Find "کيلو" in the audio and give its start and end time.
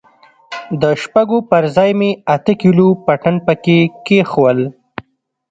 2.61-2.87